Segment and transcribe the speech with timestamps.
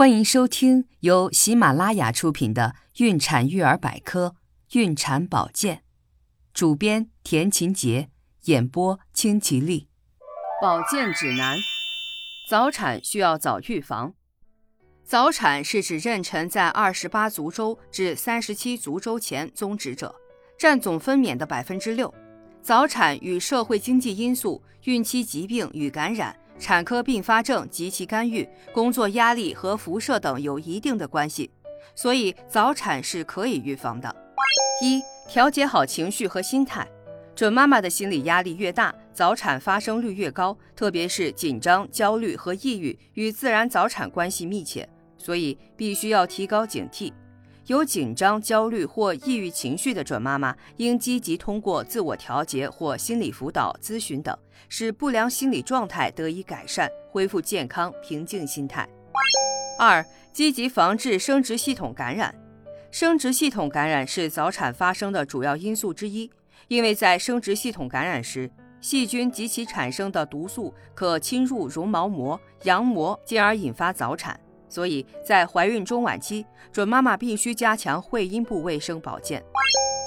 [0.00, 4.34] 欢迎收听由喜马拉雅出品的《孕产育儿百科·
[4.78, 5.76] 孕产保健》，
[6.54, 8.08] 主编田勤杰，
[8.44, 9.90] 演播清吉丽。
[10.58, 11.58] 保健指南：
[12.48, 14.14] 早产需要早预防。
[15.04, 20.14] 早产是指妊娠在二十八足周至三十七足周前终止者，
[20.58, 22.14] 占总分娩的百分之六。
[22.62, 26.34] 早产与社会经济因素、孕期疾病与感染。
[26.60, 31.50] 产科并发症及其干预、工作压力和辐射等有一定的关系，
[31.94, 34.14] 所以早产是可以预防的。
[34.82, 36.86] 一、调节好情绪和心态。
[37.34, 47.10] 准妈妈的心理压力越大，早产发生率越高，特别是紧张、焦虑和抑郁与自然早产关系密切，所以必须要提高警惕。
[47.66, 54.36] 有紧张、焦虑或抑郁情绪的准妈妈，应积极通过自我调节或心理辅导咨询等，
[54.68, 58.88] 使不良心理状态得以改善，恢复健康平静心态。
[59.78, 62.34] 二、积极防治生殖系统感染。
[62.90, 66.28] 生殖系统感染是早产发生的主要因素之一，
[66.66, 74.38] 因为在生殖系统感染时，细菌及其产生的毒素可侵入绒毛膜、羊膜，进而引发早产。
[74.70, 79.44] 所以在怀孕中晚期，准妈妈必须加强会阴部卫生保健。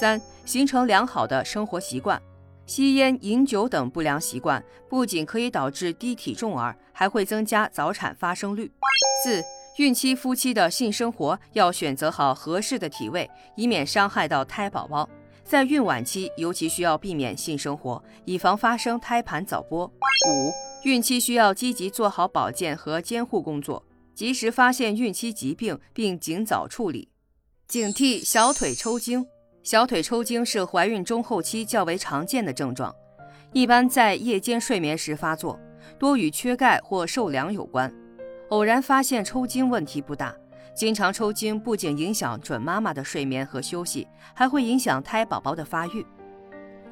[0.00, 2.20] 三、形成良好的生活习惯。
[2.66, 8.72] 吸烟、饮酒等不良习惯不仅可以导致低体重儿，还会增加早产发生率。
[9.22, 9.42] 四、
[9.76, 15.06] 孕期夫妻的性生活要选择好合适的体位，以免伤害到胎宝宝。
[15.44, 19.86] 在孕晚期尤其需要避免性生活，以防发生胎盘早剥。
[20.26, 20.52] 五、
[20.84, 23.84] 孕期需要积极做好保健和监护工作。
[24.14, 27.08] 及时发现孕期疾病并尽早处理，
[27.66, 29.26] 警惕小腿抽筋。
[29.62, 32.94] 小腿抽筋是怀孕中后期较为常见的症状，
[33.52, 35.58] 一般在夜间睡眠时发作，
[35.98, 37.92] 多与缺钙或受凉有关。
[38.50, 40.36] 偶然发现抽筋问题不大，
[40.76, 46.04] 经常抽筋不仅影响准妈妈的睡眠和休息，还会影响胎宝宝的发育。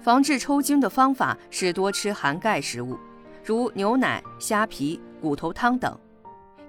[0.00, 2.96] 防治抽筋的方法是多吃含钙食物，
[3.44, 5.98] 如牛奶、虾皮、骨头汤等。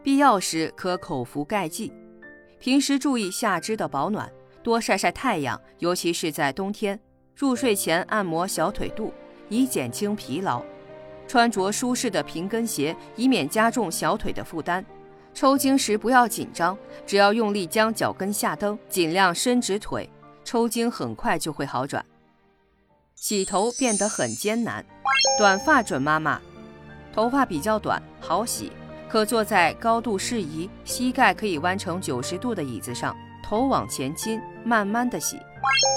[0.04, 1.94] 必要时可口服钙剂，
[2.60, 4.32] 平时注意下肢的保暖，
[4.64, 7.00] 多晒晒太阳，尤其是在冬天。
[7.36, 9.14] 入睡前按摩小腿肚，
[9.50, 10.64] 以减轻疲劳。
[11.28, 14.86] 穿着舒适的平跟鞋，以免加重小腿的负担。
[15.34, 20.10] 抽筋时不要紧张，只要用力将脚跟下蹬，尽量伸直腿，
[20.44, 22.06] 抽筋很快就会好转。
[23.16, 24.86] 洗头变得很艰难，
[25.38, 26.42] 短发准妈妈，
[27.14, 28.72] 头发比较短，好洗。
[29.12, 33.14] 可坐在高度适宜、膝盖可以弯成九十度的椅子上，
[33.44, 35.38] 头往前倾，慢慢的洗。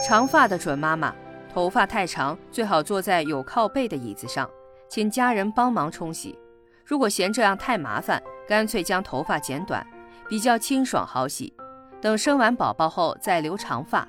[0.05, 1.15] 长发的准妈妈，
[1.49, 4.51] 头发太长，最好坐在有靠背的椅子上，
[4.89, 6.37] 请家人帮忙冲洗。
[6.85, 9.87] 如果嫌这样太麻烦，干脆将头发剪短，
[10.29, 11.55] 比较清爽好洗。
[12.01, 14.09] 等生完宝宝后再留长发。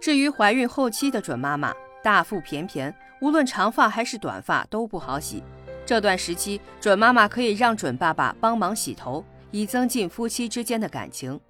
[0.00, 5.44] 至于怀孕后期的准妈妈，大腹便便，无论长发还是短发都不好洗。
[5.86, 11.40] 这段时期，准妈妈可以让准爸爸帮忙洗头，以增进夫妻之间的感情。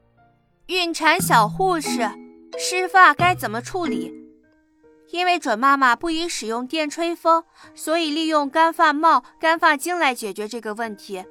[0.67, 1.89] 孕产小护士，
[2.59, 4.13] 湿发该怎么处理？
[5.11, 11.25] 因为准妈妈不宜使用电吹风，所以利用干发帽、干发巾来解决这个问题。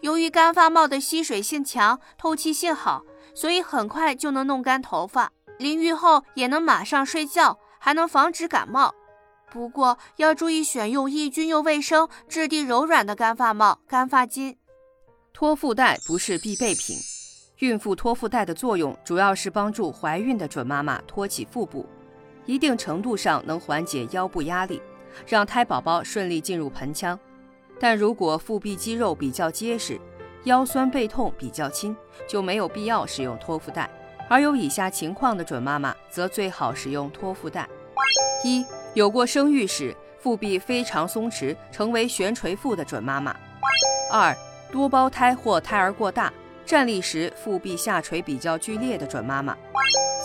[0.00, 3.04] 由于干发帽的吸水性强、透气性好，
[3.34, 8.94] 所以很快就能弄干头发，淋浴后也能马上睡觉，还能防止感冒。
[9.50, 14.56] 不过要注意选用抑菌又卫生、质地柔软的干发帽、干发巾。
[15.32, 16.96] 托腹带不是必备品。
[17.58, 21.84] 孕妇托腹带的作用主要是帮助怀孕的准妈妈托起腹部，
[22.46, 24.80] 一定程度上能缓解腰部压力，
[25.26, 27.18] 让胎宝宝顺利进入盆腔。
[27.78, 30.00] 但如果腹壁肌肉比较结实，
[30.44, 31.94] 腰酸背痛比较轻，
[32.26, 33.90] 就没有必要使用托腹带。
[34.28, 37.68] 而有以下情况的准妈妈，则最好使用托腹带：
[38.44, 38.64] 一。
[38.94, 43.34] 有过生育史，腹壁非常松弛，成为悬垂腹的准妈妈。
[44.10, 44.36] 二、
[44.72, 46.32] 多胞胎或胎儿过大，
[46.66, 49.56] 站立时腹壁下垂比较剧烈的准妈妈。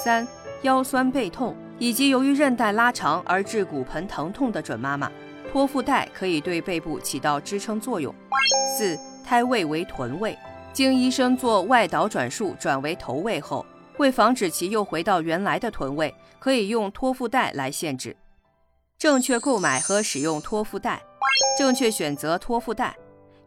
[0.04, 0.28] 三、
[0.64, 5.12] 腰酸背痛，以及由于韧带拉长而致骨盆疼痛的准妈妈，
[5.52, 8.14] 托腹带可以对背部起到支撑作用。
[8.76, 10.36] 四、胎位为臀位，
[10.74, 13.64] 经医生做外倒转术转为头位后，
[14.00, 18.18] 为防止其又回到原来的臀位，可以用托腹带来限制。
[18.98, 21.04] 正确购买和使用托腹带，
[21.58, 22.96] 正确选择托腹带，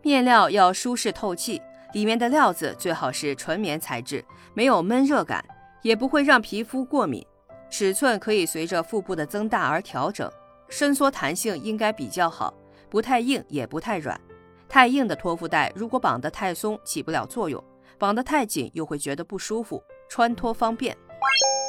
[0.03, 1.61] 面料要舒适透气，
[1.95, 4.23] 里面的料子最好是纯棉材质，
[4.53, 5.43] 没有闷热感，
[5.81, 7.27] 也不会让皮肤过敏。
[7.71, 10.31] 尺寸可以随着腹部的增大而调整，
[10.69, 12.53] 伸缩弹性应该比较好，
[12.91, 14.21] 不太硬也不太软。
[14.69, 17.59] 太硬的托腹带如果绑得太松，起不了作用；
[17.97, 20.95] 绑得太紧又会觉得不舒服，穿脱方便。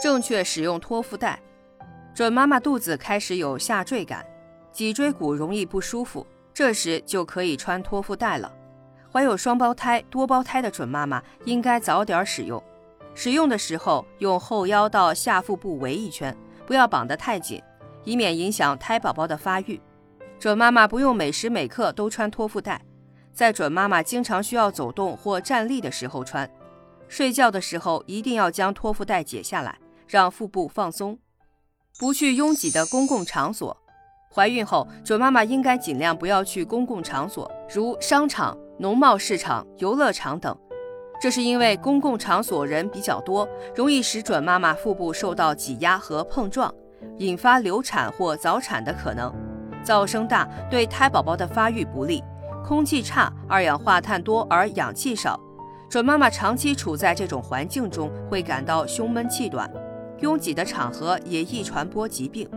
[0.03, 1.41] 正确使用托腹带。
[2.13, 4.25] 准妈妈肚子开始有下坠感，
[4.71, 8.51] 脊椎骨容易不舒服，这时就可以穿托腹带了。
[9.11, 12.61] 怀有双胞胎、多胞胎的准妈妈应该早点使用。
[13.15, 16.35] 使用的时候用后腰到下腹部围一圈，
[16.65, 17.61] 不要绑得太紧，
[18.03, 19.81] 以免影响胎宝宝的发育。
[20.38, 22.81] 准妈妈不用每时每刻都穿托腹带，
[23.33, 26.50] 在准妈妈经常需要走动或站立的时候穿。
[27.07, 31.17] 睡觉的时候一定要将托腹带解下来，让腹部放松。
[31.97, 33.75] 不去拥挤的公共场所。
[34.31, 40.56] 怀孕后，准妈妈应该尽量不要去公共场所，如商场、农贸市场、游乐场等。
[41.19, 46.74] 这是因为公共场所人比较多，容易使准妈妈腹部受到挤压和碰撞，
[47.18, 49.33] 引发流产或早产的可能。
[49.83, 52.24] 噪声大对胎宝宝的发育不利，
[52.63, 55.39] 空气差，二氧化碳多而氧气少。
[55.89, 59.69] 准妈妈长期处在这种环境中，会感到胸闷气短。
[60.21, 62.50] 拥挤的场合也易传播疾病。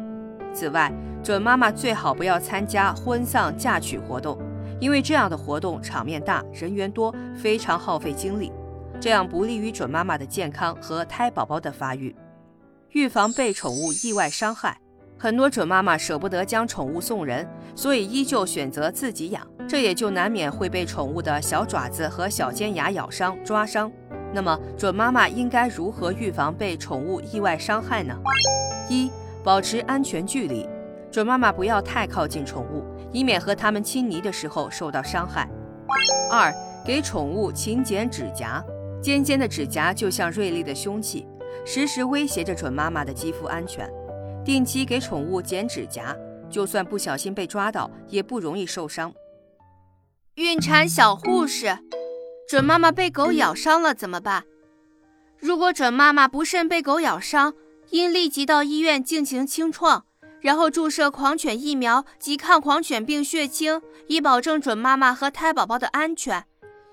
[0.54, 0.92] 此外，
[1.22, 4.38] 准妈妈最好不要参加婚丧嫁娶活动，
[4.80, 8.52] 因为这样的活动场面大、人员多，非常耗费精力，
[9.00, 12.14] 这样不利于准妈妈的健康和胎宝宝的发育。
[12.90, 14.78] 预防被宠物意外伤害。
[15.18, 23.90] 很多准妈妈舍不得将宠物送人，所以依旧选择自己养，这也就难免会被宠物的小爪子和小尖牙咬伤、抓伤。
[24.34, 28.16] 那么，准妈妈应该如何预防被宠物意外伤害呢？
[28.88, 29.10] 一、
[29.44, 30.68] 保持安全距离，
[31.10, 32.82] 准妈妈不要太靠近宠物，
[33.12, 35.48] 以免和它们亲昵的时候受到伤害。
[36.30, 36.52] 二、
[36.84, 38.64] 给宠物勤剪指甲，
[39.02, 41.26] 尖尖的指甲就像锐利的凶器，
[41.66, 43.88] 时时威胁着准妈妈的肌肤安全。
[44.44, 46.16] 定期给宠物剪指甲，
[46.48, 49.12] 就算不小心被抓到，也不容易受伤。
[50.36, 51.76] 孕产小护士，
[52.48, 54.44] 准妈妈被狗咬伤了怎么办？
[55.38, 57.54] 如果准妈妈不慎被狗咬伤，
[57.90, 60.04] 应立即到医院进行清创，
[60.40, 66.44] 然后注射狂犬疫苗及抗狂犬病血清，以保证准妈妈和胎宝宝的安全。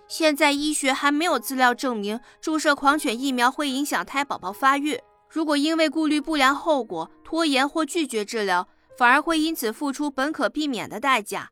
[0.07, 4.99] 现在医学还没有资料证明注射狂犬疫苗会影响胎宝宝发育。
[5.29, 8.67] 如果因为顾虑不良后果拖延或拒绝治疗，
[8.97, 11.51] 反而会因此付出本可避免的代价。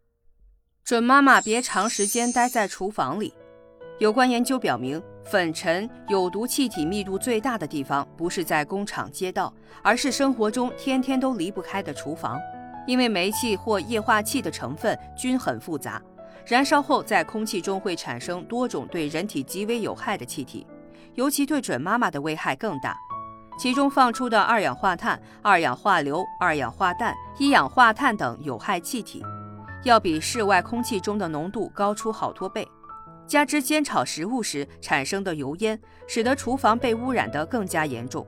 [0.84, 3.36] 准妈妈别长时间待在厨房里。
[4.00, 9.52] 有关研究表明，粉尘、有毒气体密度最大的地方不是在工厂街道，
[9.82, 12.40] 而是生活中天天都离不开的厨房。
[12.86, 16.00] 因为煤气或液化气的成分均很复杂，
[16.46, 20.68] 燃烧后在空气中会产生多种对人体极为有害的气体，
[21.16, 22.96] 尤其对准妈妈的危害更大。
[23.58, 29.24] 其中放出的二氧化碳、二氧化硫、二氧化氮、一氧化碳等有害气体，
[29.84, 32.66] 要比室外空气中的浓度高出好多倍。
[33.28, 38.26] 加之煎炒食物时产生的油烟，使得厨房被污染得更加严重。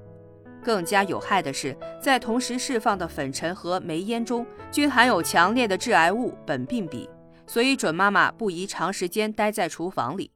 [0.62, 7.08] 更加有害的是，在同时释放的粉尘和煤烟中，均含有强烈的致癌物苯并芘，
[7.48, 10.32] 所以准妈妈不宜长时间待在厨房里。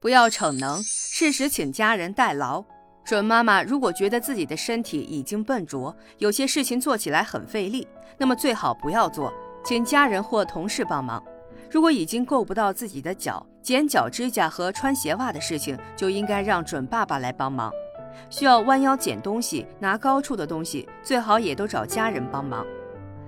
[0.00, 2.64] 不要逞能，适时请家人代劳。
[3.04, 7.86] 准妈妈如果觉得自己的身体已经笨拙，有些事情做起来很费力，
[8.18, 9.32] 那么最好不要做，
[9.64, 11.22] 请家人或同事帮忙。
[11.70, 17.72] 如果已经够不到自己的脚，剪脚指甲和穿鞋袜的事情就应该让准爸爸来帮忙。
[18.28, 22.66] 需要弯腰捡东西、拿高处的东西，最好也都找家人帮忙。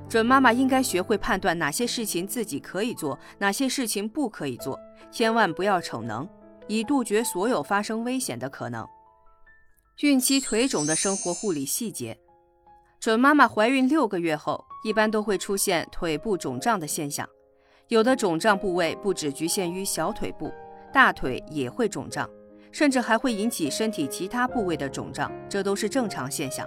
[0.09, 4.79] 准妈妈应该学会判断哪些事情自己可以做，哪些事情不可以做，
[5.11, 6.29] 千万不要逞能，
[6.67, 8.87] 以杜绝所有发生危险的可能。
[10.01, 12.19] 孕期腿肿的生活护理细节：
[12.99, 17.27] 准妈妈怀孕六个月后，一般都会出现腿部肿胀的现象，
[17.93, 20.51] 有的肿胀部位不只局限于小腿部，
[20.95, 22.27] 大腿也会肿胀，
[22.71, 26.67] 甚至还会引起身体其他部位的肿胀，这都是正常现象。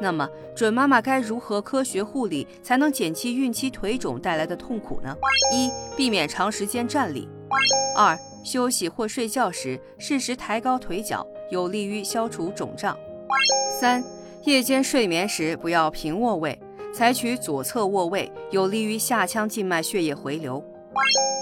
[0.00, 5.16] 那么，准妈妈该如何科学护理，才能减轻孕期腿肿带来的痛苦呢？
[5.54, 7.28] 一、避免长时间站立；
[7.96, 11.24] 二、休息或睡觉时适时抬高腿脚。
[11.50, 12.98] 有利于消除肿胀。
[13.78, 14.02] 三、
[14.42, 16.58] 夜间睡眠时不要平卧位，
[16.94, 20.64] 采取左侧卧位，有利于下腔静脉血液回流。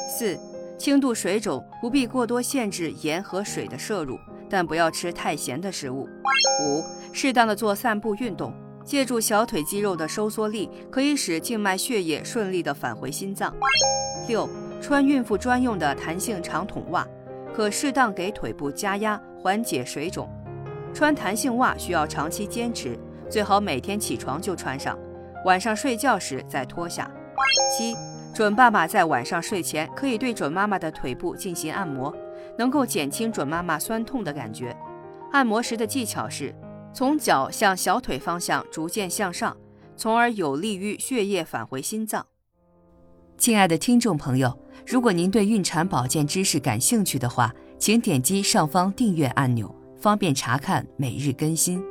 [0.08, 0.34] 四、
[0.78, 4.18] 轻度水肿不必过多限制盐和水的摄入，
[4.48, 6.08] 但不要吃太咸的食物。
[6.62, 6.82] 五、
[7.12, 8.50] 适当的做散步运动，
[8.82, 13.54] 借助小腿肌肉的收缩力，可以使静脉血液顺利的返回心脏。
[14.26, 14.48] 六、
[14.80, 17.06] 穿孕妇专用的弹性长筒袜。
[17.54, 20.26] 可适当给腿部加压，缓解水肿。
[20.94, 24.98] 穿弹性袜需要长期坚持，最好每天起床就穿上，
[25.44, 27.10] 晚上睡觉时再脱下。
[27.76, 27.94] 七，
[28.34, 32.14] 准爸爸在晚上睡前可以对准妈妈的腿部进行按摩，
[32.58, 34.76] 能够减轻准妈妈酸痛的感觉。
[35.32, 36.54] 按摩时的技巧是，
[36.92, 39.56] 从脚向小腿方向逐渐向上，
[39.96, 42.26] 从而有利于血液返回心脏。
[43.38, 44.56] 亲爱的听众朋友，
[44.86, 51.82] 如果您对孕产保健知识感兴趣的话，请点击上方订阅按钮，方便查看每日更新。